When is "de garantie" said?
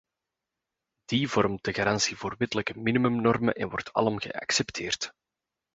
1.63-2.15